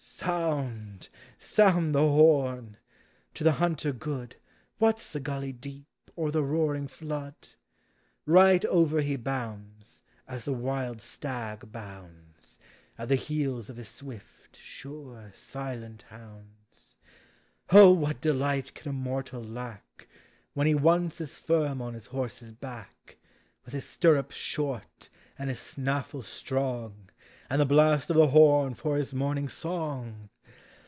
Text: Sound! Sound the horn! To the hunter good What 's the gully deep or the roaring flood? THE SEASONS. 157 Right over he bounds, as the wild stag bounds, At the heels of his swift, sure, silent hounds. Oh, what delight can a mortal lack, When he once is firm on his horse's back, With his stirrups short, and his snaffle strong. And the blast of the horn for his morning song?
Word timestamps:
Sound! 0.23 1.09
Sound 1.39 1.95
the 1.95 1.99
horn! 2.07 2.77
To 3.33 3.43
the 3.43 3.53
hunter 3.53 3.91
good 3.91 4.35
What 4.77 4.99
's 4.99 5.11
the 5.13 5.19
gully 5.19 5.51
deep 5.51 5.87
or 6.15 6.29
the 6.29 6.43
roaring 6.43 6.87
flood? 6.87 7.33
THE 7.41 7.47
SEASONS. 7.47 7.55
157 8.25 8.33
Right 8.35 8.65
over 8.87 9.01
he 9.01 9.15
bounds, 9.15 10.03
as 10.27 10.45
the 10.45 10.53
wild 10.53 11.01
stag 11.01 11.71
bounds, 11.71 12.59
At 12.99 13.07
the 13.09 13.15
heels 13.15 13.71
of 13.71 13.77
his 13.77 13.89
swift, 13.89 14.57
sure, 14.57 15.31
silent 15.33 16.03
hounds. 16.03 16.97
Oh, 17.71 17.91
what 17.91 18.21
delight 18.21 18.75
can 18.75 18.91
a 18.91 18.93
mortal 18.93 19.43
lack, 19.43 20.07
When 20.53 20.67
he 20.67 20.75
once 20.75 21.19
is 21.19 21.39
firm 21.39 21.81
on 21.81 21.95
his 21.95 22.05
horse's 22.07 22.51
back, 22.51 23.17
With 23.65 23.73
his 23.73 23.85
stirrups 23.85 24.35
short, 24.35 25.09
and 25.39 25.49
his 25.49 25.59
snaffle 25.59 26.21
strong. 26.21 27.09
And 27.49 27.59
the 27.59 27.65
blast 27.65 28.09
of 28.09 28.15
the 28.15 28.27
horn 28.29 28.75
for 28.75 28.95
his 28.95 29.13
morning 29.13 29.49
song? 29.49 30.29